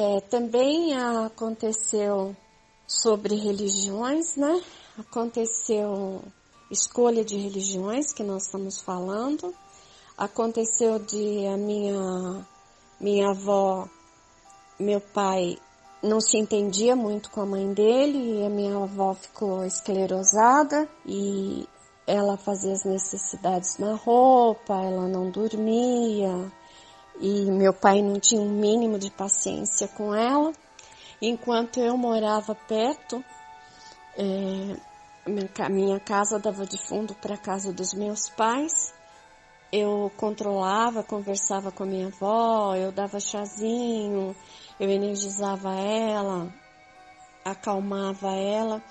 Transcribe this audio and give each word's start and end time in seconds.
É, 0.00 0.20
também 0.20 0.96
aconteceu 0.96 2.36
sobre 2.86 3.34
religiões, 3.34 4.36
né? 4.36 4.62
Aconteceu 4.96 6.22
escolha 6.70 7.24
de 7.24 7.36
religiões 7.36 8.12
que 8.12 8.22
nós 8.22 8.44
estamos 8.44 8.80
falando. 8.80 9.52
Aconteceu 10.16 11.00
de 11.00 11.48
a 11.48 11.56
minha 11.56 12.46
minha 13.00 13.30
avó, 13.30 13.88
meu 14.78 15.00
pai 15.00 15.58
não 16.00 16.20
se 16.20 16.38
entendia 16.38 16.94
muito 16.94 17.28
com 17.32 17.40
a 17.40 17.46
mãe 17.46 17.74
dele 17.74 18.38
e 18.38 18.46
a 18.46 18.48
minha 18.48 18.76
avó 18.76 19.14
ficou 19.14 19.64
esclerosada 19.64 20.88
e 21.04 21.66
ela 22.06 22.36
fazia 22.36 22.72
as 22.72 22.84
necessidades 22.84 23.78
na 23.78 23.96
roupa, 23.96 24.74
ela 24.74 25.08
não 25.08 25.28
dormia 25.28 26.52
e 27.20 27.50
meu 27.50 27.72
pai 27.72 28.00
não 28.00 28.20
tinha 28.20 28.40
um 28.40 28.48
mínimo 28.50 28.98
de 28.98 29.10
paciência 29.10 29.88
com 29.88 30.14
ela. 30.14 30.52
Enquanto 31.20 31.80
eu 31.80 31.96
morava 31.96 32.54
perto, 32.54 33.24
é, 34.16 34.76
minha 35.68 36.00
casa 36.00 36.38
dava 36.38 36.64
de 36.64 36.78
fundo 36.78 37.14
para 37.14 37.34
a 37.34 37.38
casa 37.38 37.72
dos 37.72 37.92
meus 37.92 38.28
pais. 38.28 38.94
Eu 39.70 40.10
controlava, 40.16 41.02
conversava 41.02 41.70
com 41.70 41.82
a 41.82 41.86
minha 41.86 42.06
avó, 42.06 42.74
eu 42.74 42.90
dava 42.90 43.20
chazinho, 43.20 44.34
eu 44.80 44.88
energizava 44.88 45.74
ela, 45.74 46.52
acalmava 47.44 48.30
ela. 48.30 48.82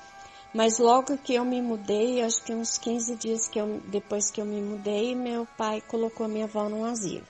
Mas 0.54 0.80
logo 0.80 1.18
que 1.18 1.34
eu 1.34 1.44
me 1.44 1.62
mudei, 1.62 2.22
acho 2.22 2.44
que 2.44 2.54
uns 2.54 2.78
15 2.78 3.16
dias 3.16 3.48
que 3.48 3.60
eu, 3.60 3.82
depois 3.88 4.30
que 4.30 4.40
eu 4.40 4.46
me 4.46 4.62
mudei, 4.62 5.16
meu 5.16 5.48
pai 5.58 5.82
colocou 5.82 6.26
a 6.26 6.30
minha 6.30 6.46
avó 6.46 6.70
num 6.70 6.86
asilo. 6.86 7.26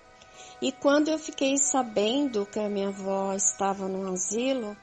E 0.61 0.71
quando 0.71 1.09
eu 1.09 1.19
fiquei 1.19 1.57
sabendo 1.57 2.45
que 2.45 2.59
a 2.59 2.67
minha 2.67 2.87
avó 2.87 3.33
estava 3.33 3.87
no 3.87 4.11
asilo, 4.11 4.75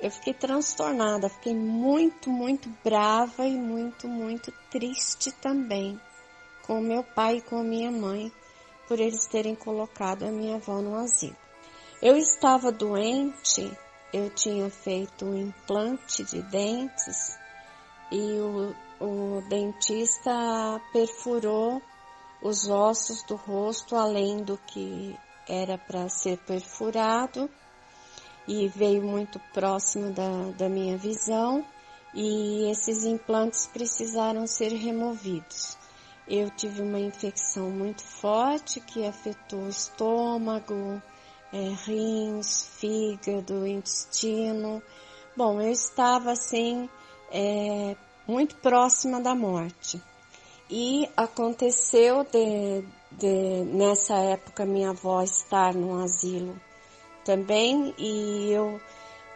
eu 0.00 0.10
fiquei 0.10 0.32
transtornada, 0.32 1.28
fiquei 1.28 1.54
muito, 1.54 2.30
muito 2.30 2.68
brava 2.82 3.46
e 3.46 3.56
muito, 3.56 4.08
muito 4.08 4.52
triste 4.70 5.30
também 5.32 6.00
com 6.62 6.80
meu 6.80 7.02
pai 7.02 7.36
e 7.36 7.42
com 7.42 7.62
minha 7.62 7.90
mãe 7.90 8.32
por 8.86 9.00
eles 9.00 9.26
terem 9.26 9.54
colocado 9.54 10.22
a 10.22 10.30
minha 10.30 10.56
avó 10.56 10.80
no 10.80 10.94
asilo. 10.94 11.36
Eu 12.00 12.16
estava 12.16 12.70
doente, 12.72 13.70
eu 14.12 14.30
tinha 14.30 14.70
feito 14.70 15.26
um 15.26 15.36
implante 15.36 16.24
de 16.24 16.40
dentes 16.42 17.36
e 18.10 18.38
o, 18.38 18.74
o 19.00 19.42
dentista 19.48 20.80
perfurou 20.92 21.82
os 22.42 22.68
ossos 22.68 23.22
do 23.24 23.36
rosto 23.36 23.96
além 23.96 24.42
do 24.42 24.56
que 24.58 25.16
era 25.48 25.78
para 25.78 26.08
ser 26.08 26.38
perfurado 26.38 27.50
e 28.46 28.68
veio 28.68 29.02
muito 29.02 29.40
próximo 29.52 30.12
da, 30.12 30.50
da 30.56 30.68
minha 30.68 30.96
visão 30.96 31.64
e 32.14 32.70
esses 32.70 33.04
implantes 33.04 33.66
precisaram 33.66 34.46
ser 34.46 34.72
removidos. 34.72 35.76
Eu 36.26 36.50
tive 36.50 36.82
uma 36.82 37.00
infecção 37.00 37.70
muito 37.70 38.02
forte 38.02 38.80
que 38.80 39.06
afetou 39.06 39.60
o 39.60 39.68
estômago, 39.68 41.02
é, 41.52 41.74
rins, 41.84 42.66
fígado, 42.78 43.66
intestino. 43.66 44.82
Bom, 45.36 45.60
eu 45.60 45.72
estava 45.72 46.32
assim 46.32 46.88
é, 47.30 47.96
muito 48.26 48.56
próxima 48.56 49.20
da 49.20 49.34
morte. 49.34 50.02
E 50.70 51.08
aconteceu 51.16 52.24
de, 52.24 52.84
de, 53.12 53.64
nessa 53.72 54.16
época 54.16 54.66
minha 54.66 54.90
avó 54.90 55.22
estar 55.22 55.74
no 55.74 56.02
asilo 56.02 56.60
também 57.24 57.94
e 57.98 58.50
eu 58.52 58.80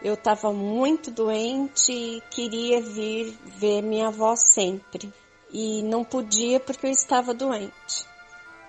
eu 0.01 0.15
estava 0.15 0.51
muito 0.51 1.09
doente 1.09 1.93
e 1.93 2.21
queria 2.29 2.81
vir 2.81 3.37
ver 3.45 3.81
minha 3.81 4.09
avó 4.09 4.35
sempre 4.35 5.13
e 5.49 5.81
não 5.83 6.03
podia 6.03 6.59
porque 6.59 6.87
eu 6.87 6.91
estava 6.91 7.33
doente. 7.33 8.05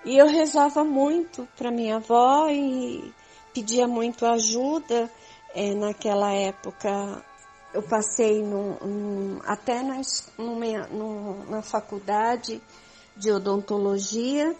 E 0.05 0.15
eu 0.15 0.27
rezava 0.27 0.83
muito 0.83 1.47
para 1.57 1.71
minha 1.71 1.97
avó 1.97 2.47
e 2.49 3.11
pedia 3.53 3.87
muito 3.87 4.25
ajuda. 4.25 5.11
É, 5.53 5.73
naquela 5.73 6.33
época 6.33 7.23
eu 7.75 7.83
passei 7.83 8.41
no, 8.41 8.75
no, 8.79 9.41
até 9.45 9.83
na, 9.83 10.01
no, 10.37 11.45
na 11.49 11.61
faculdade 11.61 12.61
de 13.17 13.31
odontologia. 13.31 14.55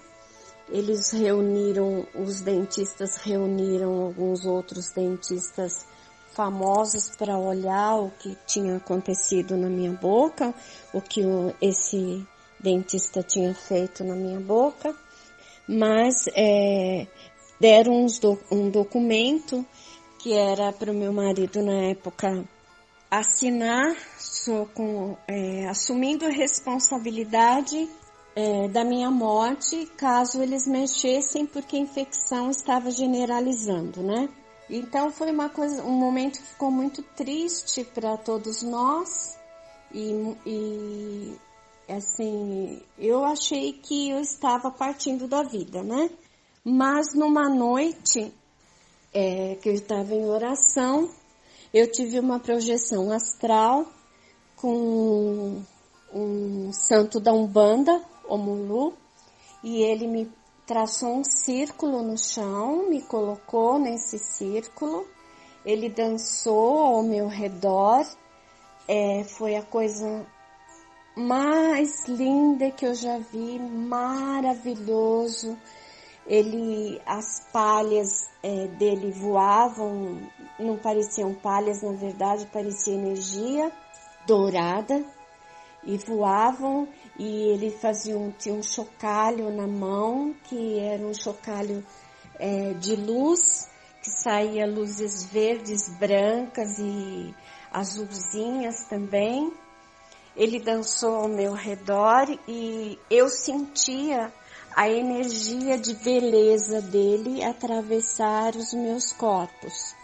Eles 0.67 1.11
reuniram, 1.11 2.05
os 2.13 2.41
dentistas 2.41 3.15
reuniram 3.17 4.01
alguns 4.01 4.45
outros 4.45 4.91
dentistas 4.91 5.85
famosos 6.33 7.15
para 7.15 7.37
olhar 7.37 7.95
o 7.95 8.11
que 8.11 8.37
tinha 8.45 8.75
acontecido 8.75 9.55
na 9.55 9.69
minha 9.69 9.93
boca, 9.93 10.53
o 10.93 10.99
que 10.99 11.21
esse 11.61 12.27
dentista 12.59 13.23
tinha 13.23 13.55
feito 13.55 14.03
na 14.03 14.15
minha 14.15 14.41
boca, 14.41 14.93
mas 15.65 16.27
é, 16.35 17.07
deram 17.61 18.05
do, 18.21 18.37
um 18.51 18.69
documento 18.69 19.65
que 20.19 20.33
era 20.33 20.73
para 20.73 20.91
o 20.91 20.95
meu 20.95 21.13
marido 21.13 21.63
na 21.63 21.91
época 21.91 22.43
assinar, 23.09 23.95
com, 24.73 25.17
é, 25.27 25.67
assumindo 25.67 26.25
a 26.25 26.29
responsabilidade 26.29 27.89
é, 28.35 28.67
da 28.67 28.83
minha 28.83 29.09
morte 29.09 29.85
caso 29.97 30.41
eles 30.41 30.67
mexessem 30.67 31.45
porque 31.45 31.77
a 31.77 31.79
infecção 31.79 32.49
estava 32.51 32.91
generalizando, 32.91 34.03
né? 34.03 34.29
Então 34.69 35.11
foi 35.11 35.31
uma 35.31 35.49
coisa, 35.49 35.83
um 35.83 35.97
momento 35.97 36.39
que 36.39 36.47
ficou 36.47 36.71
muito 36.71 37.01
triste 37.01 37.83
para 37.83 38.17
todos 38.17 38.61
nós 38.61 39.37
e, 39.93 40.35
e 40.45 41.35
assim 41.87 42.81
eu 42.97 43.23
achei 43.23 43.73
que 43.73 44.09
eu 44.09 44.19
estava 44.19 44.69
partindo 44.71 45.27
da 45.27 45.43
vida, 45.43 45.81
né? 45.83 46.09
Mas 46.63 47.13
numa 47.13 47.47
noite 47.47 48.33
é, 49.13 49.55
que 49.61 49.69
eu 49.69 49.73
estava 49.73 50.13
em 50.13 50.25
oração, 50.25 51.09
eu 51.73 51.91
tive 51.91 52.19
uma 52.19 52.39
projeção 52.39 53.11
astral 53.11 53.85
com 54.55 55.61
um 56.13 56.71
santo 56.71 57.19
da 57.19 57.33
Umbanda, 57.33 58.01
Omulu, 58.27 58.93
e 59.63 59.81
ele 59.81 60.07
me 60.07 60.31
traçou 60.65 61.17
um 61.17 61.23
círculo 61.23 62.01
no 62.01 62.17
chão, 62.17 62.89
me 62.89 63.01
colocou 63.01 63.77
nesse 63.77 64.17
círculo, 64.17 65.05
ele 65.65 65.89
dançou 65.89 66.79
ao 66.79 67.03
meu 67.03 67.27
redor, 67.27 68.05
é, 68.87 69.23
foi 69.23 69.55
a 69.55 69.63
coisa 69.63 70.25
mais 71.15 72.07
linda 72.07 72.71
que 72.71 72.85
eu 72.85 72.93
já 72.93 73.17
vi, 73.17 73.59
maravilhoso. 73.59 75.57
Ele, 76.27 76.99
as 77.05 77.41
palhas 77.53 78.27
é, 78.41 78.67
dele 78.67 79.11
voavam, 79.11 80.19
não 80.59 80.77
pareciam 80.77 81.33
palhas, 81.35 81.83
na 81.83 81.91
verdade, 81.91 82.47
parecia 82.51 82.95
energia 82.95 83.71
dourada 84.25 85.05
e 85.83 85.97
voavam 85.97 86.87
e 87.17 87.49
ele 87.49 87.69
fazia 87.69 88.17
um, 88.17 88.31
tinha 88.31 88.55
um 88.55 88.63
chocalho 88.63 89.51
na 89.51 89.67
mão, 89.67 90.35
que 90.45 90.79
era 90.79 91.03
um 91.03 91.13
chocalho 91.13 91.85
é, 92.39 92.73
de 92.73 92.95
luz, 92.95 93.69
que 94.01 94.09
saía 94.09 94.65
luzes 94.65 95.25
verdes, 95.25 95.87
brancas 95.97 96.79
e 96.79 97.33
azulzinhas 97.71 98.85
também. 98.85 99.53
Ele 100.35 100.59
dançou 100.59 101.15
ao 101.15 101.27
meu 101.29 101.53
redor 101.53 102.27
e 102.47 102.99
eu 103.09 103.29
sentia 103.29 104.33
a 104.75 104.89
energia 104.89 105.77
de 105.77 105.93
beleza 105.93 106.81
dele 106.81 107.41
atravessar 107.41 108.57
os 108.57 108.73
meus 108.73 109.13
corpos, 109.13 109.95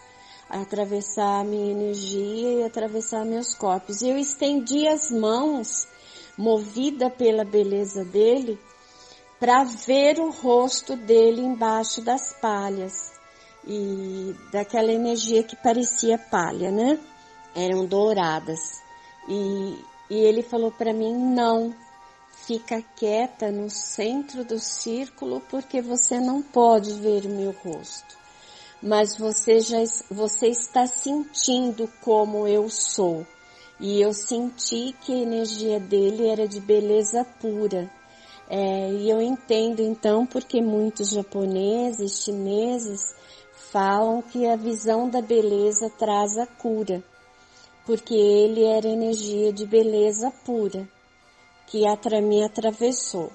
atravessar 0.48 1.40
a 1.40 1.44
minha 1.44 1.72
energia 1.72 2.60
e 2.60 2.64
atravessar 2.64 3.22
meus 3.26 3.54
corpos. 3.54 4.00
Eu 4.00 4.16
estendi 4.16 4.88
as 4.88 5.10
mãos 5.10 5.86
movida 6.38 7.10
pela 7.10 7.44
beleza 7.44 8.02
dele, 8.02 8.58
para 9.38 9.62
ver 9.64 10.18
o 10.18 10.30
rosto 10.30 10.96
dele 10.96 11.42
embaixo 11.42 12.00
das 12.00 12.32
palhas 12.40 13.12
e 13.66 14.34
daquela 14.50 14.90
energia 14.90 15.42
que 15.42 15.56
parecia 15.56 16.16
palha, 16.16 16.70
né? 16.70 16.98
Eram 17.54 17.84
douradas. 17.84 18.80
E, 19.28 19.84
e 20.08 20.14
ele 20.14 20.42
falou 20.42 20.70
para 20.70 20.94
mim: 20.94 21.12
não, 21.12 21.74
fica 22.46 22.82
quieta 22.96 23.50
no 23.50 23.70
centro 23.70 24.44
do 24.44 24.58
círculo 24.58 25.40
porque 25.48 25.80
você 25.80 26.18
não 26.20 26.42
pode 26.42 26.92
ver 26.94 27.24
o 27.24 27.30
meu 27.30 27.52
rosto. 27.64 28.16
Mas 28.82 29.16
você 29.16 29.60
já 29.60 29.78
você 30.10 30.48
está 30.48 30.86
sentindo 30.86 31.88
como 32.02 32.46
eu 32.48 32.68
sou. 32.68 33.26
E 33.78 34.00
eu 34.00 34.12
senti 34.12 34.94
que 35.00 35.12
a 35.12 35.22
energia 35.22 35.80
dele 35.80 36.28
era 36.28 36.46
de 36.46 36.60
beleza 36.60 37.24
pura. 37.40 37.90
É, 38.48 38.90
e 38.90 39.08
eu 39.08 39.20
entendo 39.22 39.80
então 39.80 40.26
porque 40.26 40.60
muitos 40.60 41.10
japoneses, 41.10 42.22
chineses 42.22 43.14
falam 43.72 44.20
que 44.20 44.46
a 44.46 44.56
visão 44.56 45.08
da 45.08 45.22
beleza 45.22 45.88
traz 45.98 46.36
a 46.36 46.46
cura, 46.46 47.02
porque 47.86 48.14
ele 48.14 48.64
era 48.64 48.86
energia 48.86 49.52
de 49.52 49.64
beleza 49.64 50.30
pura, 50.44 50.86
que 51.72 52.20
me 52.20 52.44
atravessou. 52.44 53.32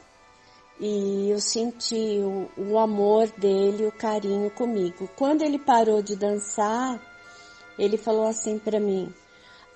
E 0.79 1.31
eu 1.31 1.41
senti 1.41 2.19
o, 2.19 2.47
o 2.55 2.77
amor 2.77 3.27
dele, 3.31 3.87
o 3.87 3.91
carinho 3.91 4.51
comigo. 4.51 5.09
Quando 5.17 5.41
ele 5.41 5.57
parou 5.57 6.03
de 6.03 6.15
dançar, 6.15 7.01
ele 7.79 7.97
falou 7.97 8.27
assim 8.27 8.59
para 8.59 8.79
mim: 8.79 9.11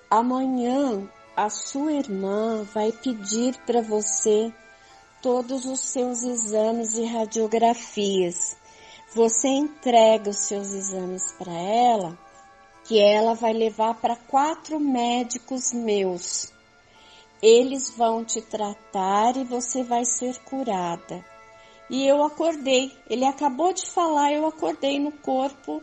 amanhã 0.08 1.10
a 1.36 1.50
sua 1.50 1.92
irmã 1.92 2.62
vai 2.72 2.92
pedir 2.92 3.56
para 3.66 3.82
você 3.82 4.52
todos 5.20 5.66
os 5.66 5.80
seus 5.80 6.22
exames 6.22 6.94
e 6.94 7.04
radiografias. 7.04 8.56
Você 9.12 9.48
entrega 9.48 10.30
os 10.30 10.38
seus 10.38 10.70
exames 10.72 11.32
para 11.32 11.52
ela, 11.52 12.16
que 12.84 13.00
ela 13.00 13.34
vai 13.34 13.52
levar 13.52 13.94
para 13.94 14.14
quatro 14.14 14.78
médicos 14.78 15.72
meus. 15.72 16.52
Eles 17.42 17.90
vão 17.90 18.24
te 18.24 18.40
tratar 18.40 19.36
e 19.36 19.42
você 19.42 19.82
vai 19.82 20.04
ser 20.04 20.38
curada. 20.44 21.24
E 21.90 22.06
eu 22.06 22.22
acordei. 22.22 22.92
Ele 23.10 23.24
acabou 23.24 23.72
de 23.72 23.84
falar, 23.84 24.32
eu 24.32 24.46
acordei 24.46 25.00
no 25.00 25.10
corpo. 25.10 25.82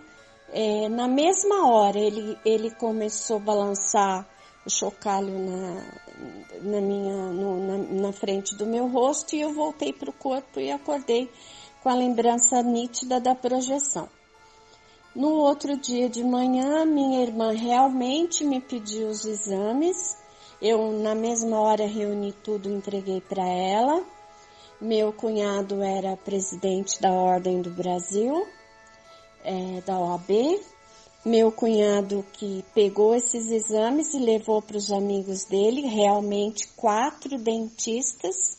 É, 0.51 0.88
na 0.88 1.07
mesma 1.07 1.69
hora 1.69 2.00
ele, 2.00 2.38
ele 2.44 2.71
começou 2.71 3.38
a 3.38 3.41
balançar 3.41 4.27
o 4.65 4.69
chocalho 4.69 5.38
na, 5.38 5.83
na 6.61 6.81
minha 6.81 7.31
no, 7.31 7.67
na, 7.67 7.77
na, 8.01 8.11
frente 8.11 8.56
do 8.56 8.65
meu 8.65 8.88
rosto 8.88 9.35
e 9.35 9.41
eu 9.41 9.53
voltei 9.53 9.94
para 9.94 10.09
o 10.09 10.13
corpo 10.13 10.59
e 10.59 10.71
acordei 10.71 11.29
com 11.83 11.89
a 11.89 11.94
lembrança 11.94 12.61
nítida 12.63 13.19
da 13.19 13.35
projeção. 13.35 14.09
No 15.15 15.29
outro 15.33 15.75
dia 15.77 16.09
de 16.09 16.23
manhã, 16.23 16.85
minha 16.85 17.21
irmã 17.21 17.51
realmente 17.51 18.44
me 18.44 18.61
pediu 18.61 19.09
os 19.09 19.25
exames. 19.25 20.17
Eu 20.61 20.91
na 20.91 21.15
mesma 21.15 21.59
hora 21.59 21.88
reuni 21.88 22.33
tudo, 22.33 22.69
entreguei 22.69 23.21
para 23.21 23.47
ela. 23.47 24.03
Meu 24.81 25.13
cunhado 25.13 25.81
era 25.81 26.17
presidente 26.17 27.01
da 27.01 27.11
Ordem 27.11 27.61
do 27.61 27.69
Brasil, 27.69 28.45
é, 29.44 29.81
da 29.85 29.97
OAB, 30.00 30.59
meu 31.25 31.51
cunhado 31.51 32.25
que 32.33 32.63
pegou 32.73 33.15
esses 33.15 33.51
exames 33.51 34.13
e 34.13 34.19
levou 34.19 34.61
para 34.61 34.77
os 34.77 34.91
amigos 34.91 35.45
dele, 35.45 35.81
realmente 35.81 36.67
quatro 36.75 37.38
dentistas 37.38 38.57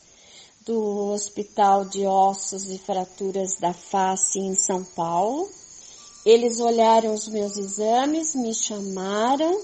do 0.65 1.11
Hospital 1.13 1.87
de 1.87 2.07
Ossos 2.07 2.71
e 2.71 2.79
Fraturas 2.79 3.59
da 3.59 3.73
Face 3.73 4.39
em 4.39 4.55
São 4.55 4.85
Paulo. 4.85 5.49
Eles 6.25 6.61
olharam 6.61 7.15
os 7.15 7.29
meus 7.29 7.57
exames, 7.57 8.35
me 8.35 8.55
chamaram 8.55 9.59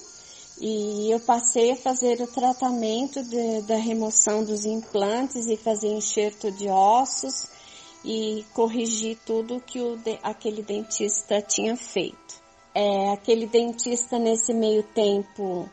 e 0.61 1.11
eu 1.11 1.21
passei 1.21 1.73
a 1.73 1.77
fazer 1.77 2.21
o 2.21 2.27
tratamento 2.27 3.23
de, 3.23 3.63
da 3.63 3.77
remoção 3.77 4.45
dos 4.45 4.65
implantes 4.65 5.47
e 5.47 5.57
fazer 5.57 5.89
enxerto 5.89 6.51
de 6.51 6.69
ossos 6.69 7.47
e 8.05 8.45
corrigir 8.55 9.19
tudo 9.27 9.61
que 9.61 9.81
o, 9.81 9.99
aquele 10.23 10.63
dentista 10.63 11.43
tinha 11.43 11.77
feito 11.77 12.27
é, 12.77 13.11
aquele 13.11 13.47
dentista 13.47 14.19
nesse 14.19 14.53
meio 14.53 14.83
tempo, 14.83 15.67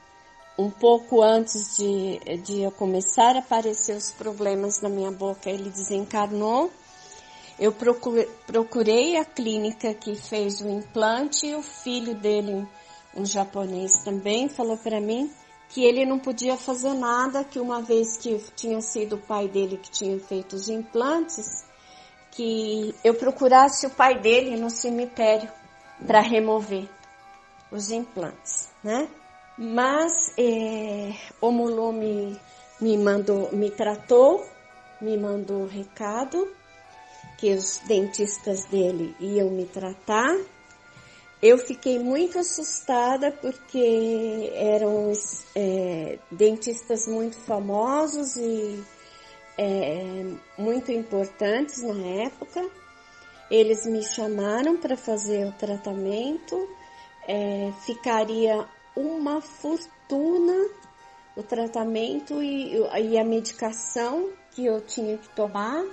um 0.58 0.72
pouco 0.72 1.22
antes 1.22 1.76
de, 1.76 2.38
de 2.38 2.62
eu 2.62 2.72
começar 2.72 3.36
a 3.36 3.40
aparecer 3.40 3.98
os 3.98 4.10
problemas 4.12 4.82
na 4.82 4.88
minha 4.88 5.12
boca, 5.12 5.50
ele 5.50 5.70
desencarnou. 5.70 6.72
Eu 7.60 7.74
procurei, 7.74 8.30
procurei 8.48 9.18
a 9.18 9.26
clínica 9.26 9.94
que 9.94 10.16
fez 10.16 10.62
o 10.62 10.70
implante 10.70 11.46
e 11.46 11.56
o 11.56 11.62
filho 11.62 12.16
dele, 12.16 12.66
um 13.16 13.26
japonês 13.26 14.04
também, 14.04 14.50
falou 14.50 14.78
para 14.78 15.00
mim 15.00 15.32
que 15.70 15.84
ele 15.84 16.06
não 16.06 16.20
podia 16.20 16.56
fazer 16.56 16.94
nada, 16.94 17.44
que 17.44 17.60
uma 17.60 17.82
vez 17.82 18.18
que 18.18 18.38
tinha 18.56 18.80
sido 18.82 19.16
o 19.16 19.22
pai 19.22 19.48
dele 19.48 19.78
que 19.78 19.90
tinha 19.90 20.20
feito 20.20 20.56
os 20.56 20.70
implantes, 20.70 21.66
que 22.32 22.94
eu 23.04 23.16
procurasse 23.16 23.88
o 23.88 23.90
pai 23.90 24.20
dele 24.20 24.56
no 24.56 24.70
cemitério 24.70 25.50
para 26.06 26.20
remover 26.20 26.88
os 27.72 27.90
implantes, 27.90 28.70
né? 28.84 29.08
Mas 29.58 30.34
é, 30.38 31.14
o 31.42 31.52
Mulu 31.52 31.92
me, 31.92 32.40
me 32.80 32.98
mandou, 32.98 33.52
me 33.52 33.70
tratou, 33.70 34.46
me 35.00 35.18
mandou 35.18 35.66
recado 35.68 36.48
que 37.38 37.54
os 37.54 37.80
dentistas 37.80 38.66
dele 38.66 39.16
iam 39.20 39.50
me 39.50 39.66
tratar. 39.66 40.36
Eu 41.44 41.58
fiquei 41.58 42.00
muito 42.00 42.40
assustada 42.40 43.30
porque 43.30 44.50
eram 44.56 45.12
é, 45.54 46.18
dentistas 46.32 47.06
muito 47.06 47.36
famosos 47.36 48.38
e 48.38 48.82
é, 49.58 50.26
muito 50.58 50.90
importantes 50.92 51.84
na 51.84 52.24
época. 52.24 52.66
Eles 53.52 53.86
me 53.86 54.02
chamaram 54.02 54.78
para 54.78 54.96
fazer 54.96 55.46
o 55.46 55.52
tratamento 55.52 56.66
é, 57.28 57.72
ficaria 57.86 58.66
uma 58.96 59.42
fortuna 59.42 60.70
o 61.36 61.42
tratamento 61.42 62.44
e, 62.44 62.76
e, 62.78 63.18
a 63.18 63.24
medicação 63.24 64.30
que 64.52 64.66
eu 64.66 64.80
tinha 64.82 65.18
que 65.18 65.28
tomar, 65.30 65.84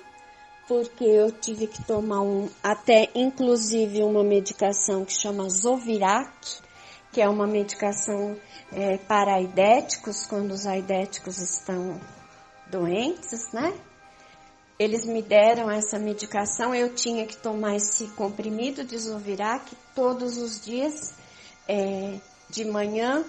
porque 0.70 1.02
eu 1.02 1.32
tive 1.32 1.67
que 1.67 1.82
tomar 1.82 2.22
um, 2.22 2.49
até 2.62 3.11
inclusive 3.12 4.05
uma 4.05 4.22
medicação 4.22 5.05
que 5.05 5.12
chama 5.12 5.50
Zovirac, 5.50 6.31
que 7.11 7.20
é 7.20 7.28
uma 7.28 7.44
medicação 7.44 8.37
é, 8.72 8.96
para 8.96 9.34
aidéticos, 9.34 10.25
quando 10.26 10.52
os 10.52 10.69
aidéticos 10.69 11.38
estão 11.38 12.00
doentes, 12.70 13.52
né? 13.52 13.76
Eles 14.78 15.05
me 15.05 15.20
deram 15.20 15.69
essa 15.69 15.99
medicação, 15.99 16.72
eu 16.72 16.94
tinha 16.94 17.26
que 17.26 17.37
tomar 17.37 17.75
esse 17.75 18.06
comprimido 18.11 18.84
de 18.84 18.96
Zovirac 18.96 19.76
todos 19.93 20.37
os 20.38 20.64
dias, 20.64 21.14
é, 21.67 22.20
de 22.49 22.64
manhã, 22.64 23.25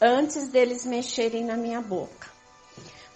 antes 0.00 0.46
deles 0.50 0.86
mexerem 0.86 1.44
na 1.44 1.56
minha 1.56 1.80
boca. 1.80 2.35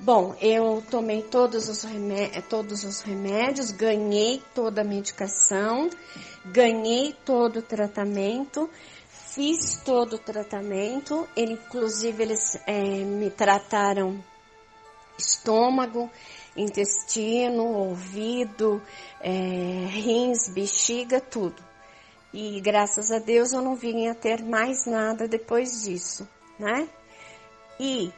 Bom, 0.03 0.35
eu 0.41 0.83
tomei 0.91 1.21
todos 1.21 1.69
os, 1.69 1.83
remédios, 1.83 2.45
todos 2.49 2.85
os 2.85 3.03
remédios, 3.03 3.71
ganhei 3.71 4.43
toda 4.55 4.81
a 4.81 4.85
medicação, 4.85 5.91
ganhei 6.43 7.15
todo 7.23 7.59
o 7.59 7.63
tratamento, 7.63 8.71
fiz 9.07 9.77
todo 9.85 10.15
o 10.15 10.19
tratamento, 10.19 11.29
inclusive 11.37 12.23
eles 12.23 12.59
é, 12.67 12.81
me 12.81 13.29
trataram 13.29 14.25
estômago, 15.19 16.11
intestino, 16.57 17.67
ouvido, 17.67 18.81
é, 19.21 19.85
rins, 19.91 20.49
bexiga, 20.49 21.21
tudo. 21.21 21.63
E 22.33 22.59
graças 22.63 23.13
a 23.13 23.19
Deus 23.19 23.53
eu 23.53 23.61
não 23.61 23.77
vim 23.77 24.09
a 24.09 24.15
ter 24.15 24.43
mais 24.43 24.87
nada 24.87 25.29
depois 25.29 25.83
disso, 25.83 26.27
né? 26.59 26.89
E 27.79 28.11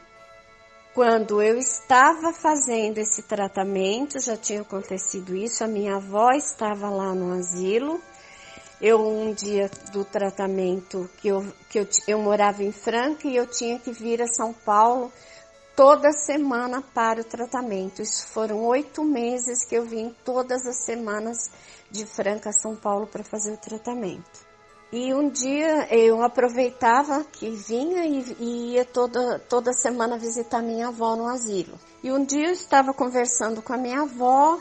quando 0.93 1.41
eu 1.41 1.57
estava 1.57 2.31
fazendo 2.31 2.99
esse 2.99 3.23
tratamento, 3.23 4.19
já 4.19 4.37
tinha 4.37 4.61
acontecido 4.61 5.35
isso, 5.35 5.63
a 5.63 5.67
minha 5.67 5.95
avó 5.95 6.31
estava 6.31 6.87
lá 6.89 7.15
no 7.15 7.33
asilo. 7.33 7.99
Eu, 8.79 8.99
um 8.99 9.33
dia 9.33 9.71
do 9.91 10.05
tratamento, 10.05 11.09
que 11.17 11.29
eu, 11.29 11.45
que 11.69 11.79
eu, 11.79 11.87
eu 12.07 12.19
morava 12.19 12.63
em 12.63 12.71
Franca 12.71 13.27
e 13.27 13.35
eu 13.35 13.47
tinha 13.47 13.79
que 13.79 13.91
vir 13.91 14.21
a 14.21 14.27
São 14.27 14.53
Paulo 14.53 15.11
toda 15.75 16.11
semana 16.11 16.81
para 16.93 17.21
o 17.21 17.23
tratamento. 17.23 18.01
Isso 18.01 18.27
foram 18.27 18.63
oito 18.65 19.03
meses 19.03 19.65
que 19.65 19.75
eu 19.75 19.85
vim 19.85 20.15
todas 20.23 20.67
as 20.67 20.83
semanas 20.85 21.49
de 21.89 22.05
Franca 22.05 22.49
a 22.49 22.53
São 22.53 22.75
Paulo 22.75 23.07
para 23.07 23.23
fazer 23.23 23.53
o 23.53 23.57
tratamento. 23.57 24.52
E 24.95 25.11
um 25.11 25.27
dia 25.27 25.87
eu 25.91 26.21
aproveitava 26.21 27.23
que 27.23 27.49
vinha 27.49 28.05
e, 28.05 28.35
e 28.39 28.73
ia 28.73 28.85
toda, 28.85 29.39
toda 29.39 29.73
semana 29.73 30.19
visitar 30.19 30.61
minha 30.61 30.89
avó 30.89 31.15
no 31.15 31.27
asilo. 31.27 31.79
E 32.03 32.11
um 32.11 32.23
dia 32.23 32.49
eu 32.49 32.53
estava 32.53 32.93
conversando 32.93 33.59
com 33.63 33.73
a 33.73 33.77
minha 33.77 34.01
avó 34.01 34.59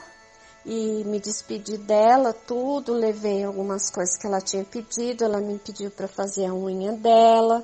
e 0.64 1.04
me 1.04 1.20
despedi 1.20 1.76
dela, 1.76 2.32
tudo, 2.32 2.94
levei 2.94 3.44
algumas 3.44 3.90
coisas 3.90 4.16
que 4.16 4.26
ela 4.26 4.40
tinha 4.40 4.64
pedido, 4.64 5.22
ela 5.22 5.38
me 5.38 5.58
pediu 5.58 5.90
para 5.90 6.08
fazer 6.08 6.46
a 6.46 6.54
unha 6.54 6.92
dela. 6.92 7.62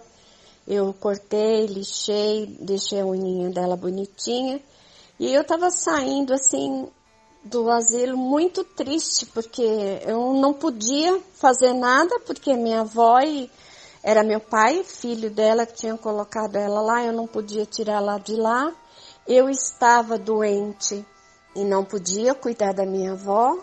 Eu 0.66 0.92
cortei, 0.92 1.64
lixei, 1.64 2.54
deixei 2.60 3.00
a 3.00 3.06
unhinha 3.06 3.48
dela 3.48 3.76
bonitinha. 3.76 4.60
E 5.18 5.32
eu 5.32 5.42
tava 5.42 5.70
saindo 5.70 6.34
assim 6.34 6.86
do 7.48 7.70
asilo 7.70 8.16
muito 8.16 8.62
triste, 8.62 9.26
porque 9.26 9.62
eu 10.06 10.34
não 10.34 10.52
podia 10.52 11.18
fazer 11.34 11.72
nada, 11.72 12.20
porque 12.26 12.54
minha 12.54 12.82
avó 12.82 13.18
era 14.02 14.22
meu 14.22 14.40
pai, 14.40 14.84
filho 14.84 15.30
dela, 15.30 15.66
que 15.66 15.74
tinha 15.74 15.96
colocado 15.96 16.56
ela 16.56 16.80
lá, 16.80 17.04
eu 17.04 17.12
não 17.12 17.26
podia 17.26 17.64
tirar 17.64 17.96
ela 17.96 18.18
de 18.18 18.36
lá. 18.36 18.72
Eu 19.26 19.48
estava 19.48 20.18
doente 20.18 21.04
e 21.54 21.64
não 21.64 21.84
podia 21.84 22.34
cuidar 22.34 22.72
da 22.72 22.86
minha 22.86 23.12
avó. 23.12 23.58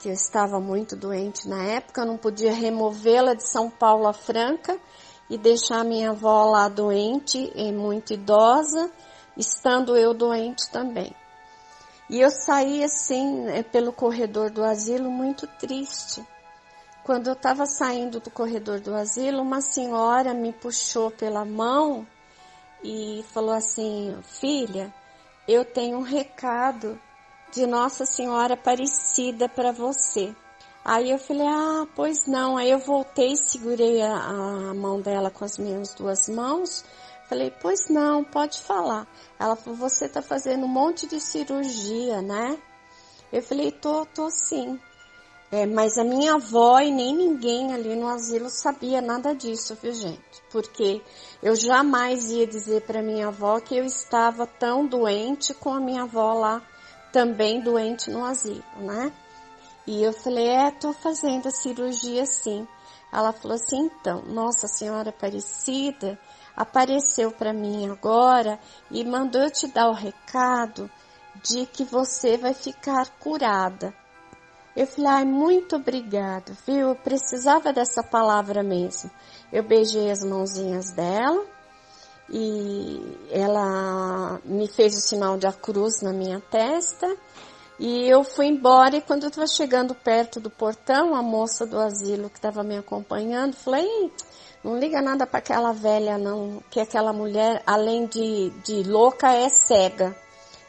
que 0.00 0.08
eu 0.08 0.14
estava 0.14 0.58
muito 0.58 0.96
doente 0.96 1.46
na 1.46 1.62
época, 1.62 2.00
eu 2.00 2.06
não 2.06 2.16
podia 2.16 2.54
removê-la 2.54 3.34
de 3.34 3.46
São 3.46 3.68
Paulo 3.68 4.06
a 4.06 4.14
Franca 4.14 4.78
e 5.28 5.36
deixar 5.36 5.84
minha 5.84 6.12
avó 6.12 6.46
lá 6.46 6.68
doente 6.68 7.52
e 7.54 7.70
muito 7.70 8.14
idosa, 8.14 8.90
estando 9.36 9.94
eu 9.94 10.14
doente 10.14 10.70
também. 10.70 11.14
E 12.10 12.20
eu 12.20 12.28
saí 12.28 12.82
assim 12.82 13.42
né, 13.42 13.62
pelo 13.62 13.92
corredor 13.92 14.50
do 14.50 14.64
asilo 14.64 15.08
muito 15.12 15.46
triste. 15.46 16.20
Quando 17.04 17.28
eu 17.28 17.34
estava 17.34 17.66
saindo 17.66 18.18
do 18.18 18.30
corredor 18.32 18.80
do 18.80 18.92
asilo, 18.92 19.40
uma 19.40 19.60
senhora 19.60 20.34
me 20.34 20.52
puxou 20.52 21.12
pela 21.12 21.44
mão 21.44 22.04
e 22.82 23.24
falou 23.32 23.54
assim: 23.54 24.18
Filha, 24.24 24.92
eu 25.46 25.64
tenho 25.64 25.98
um 25.98 26.02
recado 26.02 27.00
de 27.52 27.64
Nossa 27.64 28.04
Senhora 28.04 28.54
Aparecida 28.54 29.48
para 29.48 29.70
você. 29.70 30.34
Aí 30.84 31.10
eu 31.10 31.18
falei, 31.18 31.46
ah, 31.46 31.86
pois 31.94 32.26
não. 32.26 32.56
Aí 32.56 32.70
eu 32.70 32.78
voltei, 32.80 33.36
segurei 33.36 34.02
a, 34.02 34.14
a, 34.16 34.74
mão 34.74 35.00
dela 35.00 35.30
com 35.30 35.44
as 35.44 35.58
minhas 35.58 35.94
duas 35.94 36.28
mãos. 36.28 36.84
Falei, 37.30 37.54
pois 37.62 37.88
não, 37.88 38.24
pode 38.24 38.60
falar. 38.60 39.06
Ela 39.38 39.54
falou, 39.54 39.78
você 39.78 40.08
tá 40.08 40.20
fazendo 40.20 40.64
um 40.64 40.68
monte 40.68 41.06
de 41.06 41.20
cirurgia, 41.20 42.20
né? 42.20 42.58
Eu 43.32 43.40
falei, 43.40 43.70
tô, 43.70 44.04
tô 44.04 44.28
sim. 44.28 44.80
É, 45.52 45.64
mas 45.64 45.96
a 45.96 46.02
minha 46.02 46.34
avó 46.34 46.80
e 46.80 46.90
nem 46.90 47.14
ninguém 47.14 47.72
ali 47.72 47.94
no 47.94 48.08
asilo 48.08 48.50
sabia 48.50 49.00
nada 49.00 49.32
disso, 49.32 49.78
viu 49.80 49.92
gente? 49.92 50.42
Porque 50.50 51.00
eu 51.40 51.54
jamais 51.54 52.32
ia 52.32 52.48
dizer 52.48 52.82
para 52.82 53.00
minha 53.00 53.28
avó 53.28 53.60
que 53.60 53.76
eu 53.76 53.84
estava 53.84 54.44
tão 54.44 54.84
doente 54.84 55.54
com 55.54 55.72
a 55.72 55.78
minha 55.78 56.02
avó 56.02 56.32
lá 56.34 56.60
também 57.12 57.60
doente 57.60 58.10
no 58.10 58.24
asilo, 58.24 58.64
né? 58.78 59.12
E 59.86 60.02
eu 60.02 60.12
falei, 60.12 60.48
é, 60.48 60.72
tô 60.72 60.92
fazendo 60.92 61.46
a 61.46 61.52
cirurgia 61.52 62.26
sim. 62.26 62.66
Ela 63.12 63.32
falou 63.32 63.54
assim, 63.54 63.86
então, 63.86 64.22
Nossa 64.22 64.66
Senhora 64.66 65.10
Aparecida 65.10 66.18
apareceu 66.56 67.30
para 67.30 67.52
mim 67.52 67.88
agora 67.88 68.58
e 68.90 69.04
mandou 69.04 69.42
eu 69.42 69.50
te 69.50 69.66
dar 69.68 69.88
o 69.88 69.94
recado 69.94 70.90
de 71.42 71.66
que 71.66 71.84
você 71.84 72.36
vai 72.36 72.54
ficar 72.54 73.08
curada. 73.18 73.94
Eu 74.76 74.86
falei, 74.86 75.10
ai, 75.10 75.24
muito 75.24 75.76
obrigado, 75.76 76.56
viu? 76.66 76.90
Eu 76.90 76.94
precisava 76.94 77.72
dessa 77.72 78.02
palavra 78.02 78.62
mesmo. 78.62 79.10
Eu 79.52 79.62
beijei 79.62 80.10
as 80.10 80.22
mãozinhas 80.22 80.92
dela 80.92 81.44
e 82.28 83.18
ela 83.30 84.40
me 84.44 84.68
fez 84.68 84.96
o 84.96 85.00
sinal 85.00 85.36
de 85.36 85.46
a 85.46 85.52
cruz 85.52 86.00
na 86.02 86.12
minha 86.12 86.40
testa 86.40 87.16
e 87.80 88.06
eu 88.06 88.22
fui 88.22 88.46
embora 88.46 88.96
e 88.96 89.00
quando 89.00 89.22
eu 89.22 89.30
estava 89.30 89.46
chegando 89.46 89.94
perto 89.94 90.38
do 90.38 90.50
portão, 90.50 91.14
a 91.14 91.22
moça 91.22 91.66
do 91.66 91.78
asilo 91.80 92.28
que 92.28 92.36
estava 92.36 92.62
me 92.62 92.76
acompanhando, 92.76 93.56
falei, 93.56 94.12
não 94.62 94.78
liga 94.78 95.00
nada 95.00 95.26
para 95.26 95.38
aquela 95.38 95.72
velha 95.72 96.18
não, 96.18 96.62
que 96.70 96.80
aquela 96.80 97.12
mulher, 97.12 97.62
além 97.66 98.06
de, 98.06 98.50
de 98.62 98.82
louca, 98.82 99.32
é 99.32 99.48
cega. 99.48 100.14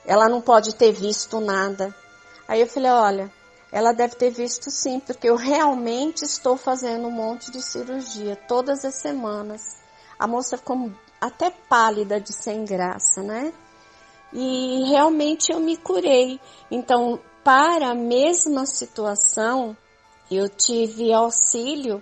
Ela 0.05 0.29
não 0.29 0.41
pode 0.41 0.75
ter 0.75 0.93
visto 0.93 1.39
nada. 1.41 1.93
Aí 2.47 2.61
eu 2.61 2.67
falei, 2.67 2.91
olha, 2.91 3.31
ela 3.71 3.91
deve 3.91 4.15
ter 4.15 4.29
visto 4.29 4.71
sim, 4.71 4.99
porque 4.99 5.29
eu 5.29 5.35
realmente 5.35 6.23
estou 6.23 6.55
fazendo 6.57 7.07
um 7.07 7.11
monte 7.11 7.51
de 7.51 7.61
cirurgia 7.61 8.35
todas 8.47 8.83
as 8.85 8.95
semanas. 8.95 9.61
A 10.17 10.25
moça 10.25 10.57
ficou 10.57 10.91
até 11.19 11.49
pálida 11.49 12.19
de 12.19 12.33
sem 12.33 12.63
graça, 12.63 13.21
né? 13.21 13.53
E 14.33 14.89
realmente 14.89 15.51
eu 15.51 15.59
me 15.59 15.75
curei. 15.75 16.39
Então, 16.69 17.19
para 17.43 17.89
a 17.89 17.95
mesma 17.95 18.65
situação, 18.65 19.75
eu 20.29 20.47
tive 20.47 21.11
auxílio 21.11 22.01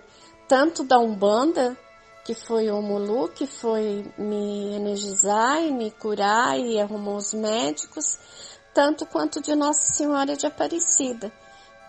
tanto 0.50 0.84
da 0.84 0.98
Umbanda, 0.98 1.78
que 2.26 2.34
foi 2.34 2.72
o 2.72 2.82
Mulu, 2.82 3.30
que 3.30 3.46
foi 3.46 4.04
me 4.18 4.74
energizar 4.74 5.64
e 5.64 5.72
me 5.72 5.92
curar 5.92 6.60
e 6.60 6.82
arrumou 6.82 7.18
os 7.18 7.36
médicos, 7.36 8.18
tanto 8.74 9.06
quanto 9.06 9.40
de 9.40 9.54
Nossa 9.56 9.94
Senhora 9.94 10.36
de 10.36 10.48
Aparecida, 10.48 11.32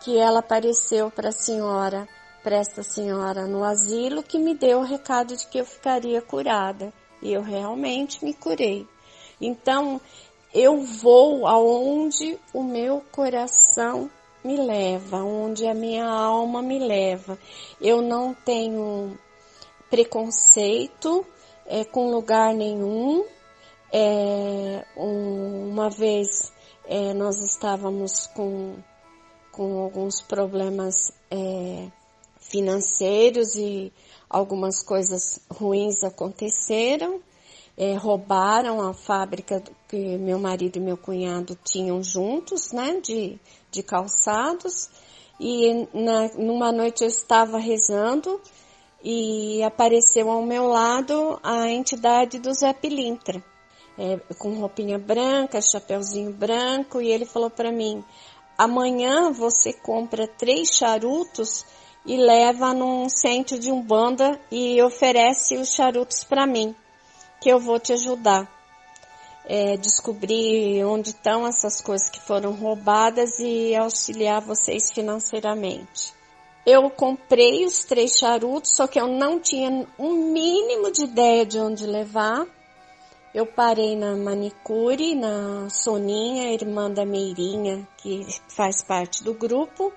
que 0.02 0.18
ela 0.18 0.40
apareceu 0.40 1.10
para 1.10 1.30
a 1.30 1.32
senhora, 1.32 2.06
para 2.42 2.56
esta 2.56 2.82
senhora 2.82 3.46
no 3.46 3.64
asilo, 3.64 4.22
que 4.22 4.38
me 4.38 4.54
deu 4.54 4.80
o 4.80 4.84
recado 4.84 5.34
de 5.34 5.46
que 5.46 5.58
eu 5.58 5.64
ficaria 5.64 6.20
curada. 6.20 6.92
E 7.22 7.32
eu 7.32 7.40
realmente 7.40 8.22
me 8.22 8.34
curei. 8.34 8.86
Então, 9.40 9.98
eu 10.52 10.82
vou 10.82 11.46
aonde 11.46 12.38
o 12.52 12.62
meu 12.62 13.02
coração 13.10 14.10
me 14.44 14.56
leva, 14.56 15.22
onde 15.22 15.66
a 15.66 15.74
minha 15.74 16.06
alma 16.06 16.62
me 16.62 16.78
leva. 16.78 17.38
Eu 17.80 18.00
não 18.00 18.34
tenho 18.34 19.18
preconceito 19.90 21.26
é, 21.66 21.84
com 21.84 22.10
lugar 22.10 22.54
nenhum. 22.54 23.24
É, 23.92 24.84
um, 24.96 25.68
uma 25.70 25.90
vez 25.90 26.52
é, 26.86 27.12
nós 27.12 27.38
estávamos 27.38 28.26
com, 28.28 28.76
com 29.52 29.78
alguns 29.78 30.20
problemas 30.20 31.12
é, 31.30 31.88
financeiros 32.40 33.54
e 33.56 33.92
algumas 34.28 34.82
coisas 34.82 35.40
ruins 35.50 36.02
aconteceram. 36.02 37.20
É, 37.76 37.94
roubaram 37.94 38.82
a 38.82 38.92
fábrica 38.92 39.62
que 39.88 40.18
meu 40.18 40.38
marido 40.38 40.76
e 40.76 40.80
meu 40.80 40.98
cunhado 40.98 41.56
tinham 41.64 42.02
juntos, 42.02 42.72
né, 42.72 43.00
de, 43.00 43.40
de 43.70 43.82
calçados. 43.82 44.88
E 45.38 45.88
na, 45.94 46.28
numa 46.34 46.70
noite 46.70 47.02
eu 47.02 47.08
estava 47.08 47.58
rezando 47.58 48.40
e 49.02 49.62
apareceu 49.62 50.30
ao 50.30 50.42
meu 50.42 50.66
lado 50.66 51.38
a 51.42 51.68
entidade 51.68 52.38
do 52.38 52.52
Zé 52.52 52.72
Pilintra, 52.72 53.42
é, 53.98 54.18
com 54.34 54.54
roupinha 54.54 54.98
branca, 54.98 55.60
chapeuzinho 55.60 56.32
branco, 56.32 57.00
e 57.00 57.08
ele 57.10 57.24
falou 57.24 57.50
para 57.50 57.72
mim: 57.72 58.04
amanhã 58.58 59.32
você 59.32 59.72
compra 59.72 60.28
três 60.28 60.76
charutos 60.76 61.64
e 62.04 62.16
leva 62.16 62.74
num 62.74 63.08
centro 63.08 63.58
de 63.58 63.70
umbanda 63.70 64.38
e 64.50 64.82
oferece 64.82 65.56
os 65.56 65.72
charutos 65.72 66.24
para 66.24 66.46
mim, 66.46 66.74
que 67.40 67.48
eu 67.50 67.58
vou 67.58 67.78
te 67.78 67.92
ajudar. 67.92 68.59
É, 69.52 69.76
descobrir 69.76 70.84
onde 70.84 71.08
estão 71.08 71.44
essas 71.44 71.80
coisas 71.80 72.08
que 72.08 72.20
foram 72.20 72.52
roubadas 72.52 73.40
e 73.40 73.74
auxiliar 73.74 74.40
vocês 74.40 74.92
financeiramente. 74.92 76.14
Eu 76.64 76.88
comprei 76.88 77.64
os 77.64 77.82
três 77.82 78.16
charutos, 78.16 78.76
só 78.76 78.86
que 78.86 79.00
eu 79.00 79.08
não 79.08 79.40
tinha 79.40 79.88
um 79.98 80.12
mínimo 80.32 80.92
de 80.92 81.02
ideia 81.02 81.44
de 81.44 81.58
onde 81.58 81.84
levar. 81.84 82.46
Eu 83.34 83.44
parei 83.44 83.96
na 83.96 84.16
manicure, 84.16 85.16
na 85.16 85.68
Soninha, 85.68 86.52
irmã 86.52 86.88
da 86.88 87.04
Meirinha, 87.04 87.88
que 87.96 88.24
faz 88.48 88.84
parte 88.84 89.24
do 89.24 89.34
grupo. 89.34 89.92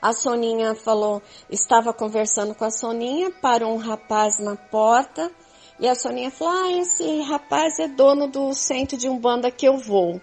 A 0.00 0.12
Soninha 0.12 0.76
falou, 0.76 1.20
estava 1.50 1.92
conversando 1.92 2.54
com 2.54 2.64
a 2.64 2.70
Soninha, 2.70 3.32
parou 3.42 3.72
um 3.72 3.78
rapaz 3.78 4.38
na 4.38 4.54
porta 4.54 5.28
e 5.78 5.88
a 5.88 5.94
Soninha 5.94 6.30
falou: 6.30 6.54
Ah, 6.54 6.72
esse 6.72 7.20
rapaz 7.22 7.78
é 7.78 7.88
dono 7.88 8.28
do 8.28 8.52
centro 8.54 8.96
de 8.96 9.08
umbanda 9.08 9.50
que 9.50 9.66
eu 9.66 9.78
vou. 9.78 10.20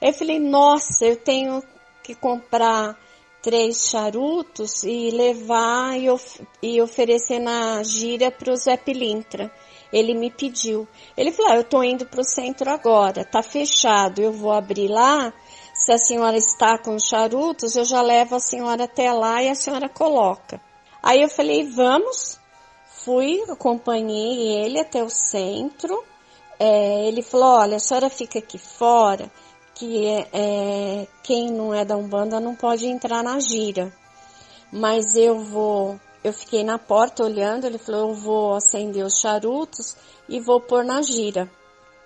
Eu 0.00 0.12
falei: 0.12 0.38
Nossa, 0.38 1.04
eu 1.04 1.16
tenho 1.16 1.62
que 2.02 2.14
comprar 2.14 2.98
três 3.42 3.88
charutos 3.88 4.82
e 4.84 5.10
levar 5.10 5.98
e, 5.98 6.10
of 6.10 6.46
e 6.62 6.80
oferecer 6.80 7.38
na 7.38 7.82
gira 7.82 8.30
para 8.30 8.52
o 8.52 8.56
Zé 8.56 8.76
Pilintra. 8.76 9.50
Ele 9.92 10.14
me 10.14 10.30
pediu. 10.30 10.86
Ele 11.16 11.32
falou: 11.32 11.52
ah, 11.52 11.56
Eu 11.56 11.62
estou 11.62 11.84
indo 11.84 12.06
para 12.06 12.20
o 12.20 12.24
centro 12.24 12.70
agora, 12.70 13.24
tá 13.24 13.42
fechado, 13.42 14.20
eu 14.20 14.32
vou 14.32 14.52
abrir 14.52 14.88
lá 14.88 15.32
se 15.80 15.92
a 15.92 15.98
senhora 15.98 16.36
está 16.36 16.76
com 16.76 16.98
charutos, 16.98 17.74
eu 17.74 17.84
já 17.84 18.02
levo 18.02 18.36
a 18.36 18.40
senhora 18.40 18.84
até 18.84 19.12
lá 19.12 19.42
e 19.42 19.48
a 19.48 19.54
senhora 19.54 19.88
coloca. 19.88 20.60
Aí 21.02 21.22
eu 21.22 21.28
falei, 21.28 21.66
vamos. 21.70 22.39
Fui, 23.04 23.42
acompanhei 23.48 24.62
ele 24.62 24.78
até 24.78 25.02
o 25.02 25.08
centro. 25.08 26.04
É, 26.58 27.06
ele 27.08 27.22
falou, 27.22 27.56
olha, 27.56 27.76
a 27.78 27.80
senhora 27.80 28.10
fica 28.10 28.38
aqui 28.38 28.58
fora, 28.58 29.30
que 29.74 30.06
é, 30.06 30.28
é, 30.32 31.06
quem 31.22 31.50
não 31.50 31.72
é 31.72 31.82
da 31.84 31.96
Umbanda 31.96 32.38
não 32.38 32.54
pode 32.54 32.86
entrar 32.86 33.22
na 33.22 33.40
gira. 33.40 33.90
Mas 34.70 35.16
eu 35.16 35.38
vou, 35.38 35.98
eu 36.22 36.32
fiquei 36.32 36.62
na 36.62 36.78
porta 36.78 37.24
olhando, 37.24 37.66
ele 37.66 37.78
falou, 37.78 38.10
eu 38.10 38.14
vou 38.14 38.54
acender 38.54 39.04
os 39.04 39.18
charutos 39.18 39.96
e 40.28 40.38
vou 40.38 40.60
pôr 40.60 40.84
na 40.84 41.00
gira 41.00 41.50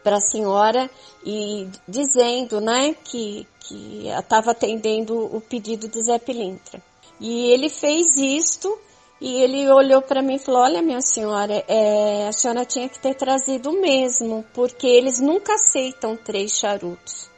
para 0.05 0.19
a 0.19 0.21
senhora 0.21 0.89
e 1.25 1.69
dizendo, 1.89 2.61
né, 2.61 2.95
que, 3.03 3.49
que 3.59 4.07
estava 4.07 4.53
atendendo 4.53 5.35
o 5.35 5.41
pedido 5.41 5.89
de 5.89 6.01
Zé 6.03 6.19
Pilintra. 6.19 6.81
E 7.19 7.51
ele 7.51 7.69
fez 7.69 8.17
isto 8.17 8.79
e 9.25 9.43
ele 9.43 9.71
olhou 9.71 10.03
para 10.03 10.21
mim 10.21 10.35
e 10.35 10.39
falou: 10.39 10.61
Olha, 10.61 10.83
minha 10.83 11.01
senhora, 11.01 11.65
é, 11.67 12.29
a 12.29 12.33
senhora 12.33 12.63
tinha 12.67 12.91
que 12.91 12.99
ter 12.99 13.15
trazido 13.15 13.73
mesmo, 13.73 14.45
porque 14.53 14.87
eles 14.87 15.19
nunca 15.19 15.55
aceitam 15.55 16.15
três 16.15 16.53
charutos, 16.53 17.31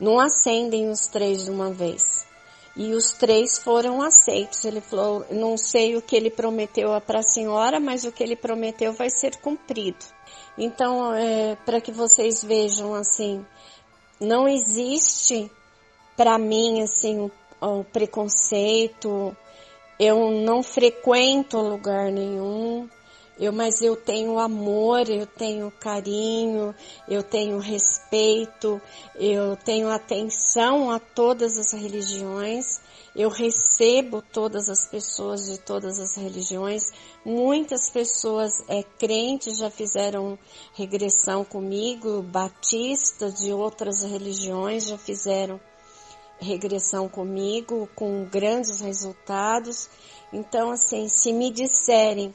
não 0.00 0.18
acendem 0.18 0.88
os 0.88 1.08
três 1.08 1.44
de 1.44 1.50
uma 1.50 1.70
vez. 1.70 2.26
e 2.74 2.94
os 2.94 3.12
três 3.12 3.58
foram 3.58 4.00
aceitos. 4.00 4.64
Ele 4.64 4.80
falou: 4.80 5.26
não 5.30 5.58
sei 5.58 5.94
o 5.94 6.00
que 6.00 6.16
ele 6.16 6.30
prometeu 6.30 6.98
para 7.02 7.18
a 7.18 7.22
senhora, 7.22 7.78
mas 7.78 8.04
o 8.04 8.12
que 8.12 8.22
ele 8.22 8.34
prometeu 8.34 8.94
vai 8.94 9.10
ser 9.10 9.36
cumprido. 9.36 10.06
Então, 10.56 11.14
é, 11.14 11.54
para 11.66 11.82
que 11.82 11.92
vocês 11.92 12.42
vejam 12.42 12.94
assim, 12.94 13.44
não 14.18 14.48
existe 14.48 15.50
para 16.16 16.38
mim 16.38 16.82
assim 16.82 17.18
o, 17.20 17.30
o 17.60 17.84
preconceito. 17.84 19.36
Eu 19.98 20.30
não 20.30 20.62
frequento 20.62 21.58
lugar 21.58 22.12
nenhum. 22.12 22.88
Eu, 23.38 23.52
mas 23.52 23.82
eu 23.82 23.94
tenho 23.94 24.38
amor, 24.38 25.10
eu 25.10 25.26
tenho 25.26 25.70
carinho, 25.70 26.74
eu 27.06 27.22
tenho 27.22 27.58
respeito, 27.58 28.80
eu 29.14 29.54
tenho 29.56 29.90
atenção 29.90 30.90
a 30.90 30.98
todas 30.98 31.58
as 31.58 31.72
religiões, 31.72 32.80
eu 33.14 33.28
recebo 33.28 34.22
todas 34.22 34.70
as 34.70 34.86
pessoas 34.86 35.50
de 35.50 35.58
todas 35.58 35.98
as 35.98 36.16
religiões. 36.16 36.92
Muitas 37.26 37.90
pessoas 37.90 38.64
é, 38.68 38.82
crentes 38.82 39.58
já 39.58 39.70
fizeram 39.70 40.38
regressão 40.72 41.44
comigo, 41.44 42.22
batistas 42.22 43.34
de 43.34 43.52
outras 43.52 44.02
religiões 44.02 44.86
já 44.86 44.96
fizeram 44.96 45.60
regressão 46.38 47.08
comigo 47.08 47.88
com 47.94 48.24
grandes 48.24 48.80
resultados. 48.80 49.88
Então, 50.32 50.70
assim, 50.70 51.08
se 51.08 51.32
me 51.32 51.50
disserem 51.50 52.34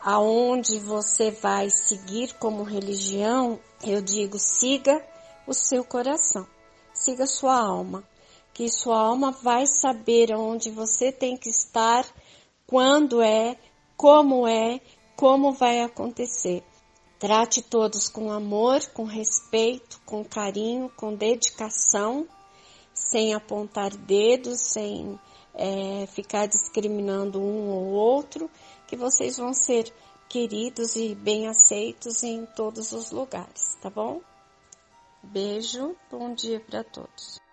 aonde 0.00 0.78
você 0.78 1.30
vai 1.30 1.70
seguir 1.70 2.34
como 2.34 2.62
religião, 2.62 3.58
eu 3.84 4.00
digo 4.00 4.38
siga 4.38 5.04
o 5.46 5.52
seu 5.52 5.84
coração, 5.84 6.46
siga 6.92 7.26
sua 7.26 7.58
alma, 7.58 8.04
que 8.52 8.68
sua 8.68 8.98
alma 8.98 9.32
vai 9.32 9.66
saber 9.66 10.32
aonde 10.32 10.70
você 10.70 11.12
tem 11.12 11.36
que 11.36 11.50
estar, 11.50 12.06
quando 12.66 13.20
é, 13.20 13.56
como 13.96 14.46
é, 14.46 14.80
como 15.16 15.52
vai 15.52 15.82
acontecer. 15.82 16.62
Trate 17.18 17.62
todos 17.62 18.08
com 18.08 18.30
amor, 18.30 18.86
com 18.92 19.04
respeito, 19.04 20.00
com 20.04 20.24
carinho, 20.24 20.90
com 20.96 21.14
dedicação, 21.14 22.28
sem 22.96 23.34
apontar 23.34 23.94
dedos, 23.94 24.58
sem 24.72 25.20
é, 25.54 26.06
ficar 26.06 26.46
discriminando 26.46 27.38
um 27.38 27.68
ou 27.68 27.92
outro, 27.92 28.50
que 28.88 28.96
vocês 28.96 29.36
vão 29.36 29.52
ser 29.52 29.92
queridos 30.28 30.96
e 30.96 31.14
bem 31.14 31.46
aceitos 31.46 32.22
em 32.22 32.46
todos 32.46 32.92
os 32.92 33.10
lugares, 33.12 33.76
tá 33.80 33.90
bom? 33.90 34.20
Beijo, 35.22 35.94
bom 36.10 36.34
dia 36.34 36.58
para 36.58 36.82
todos. 36.82 37.45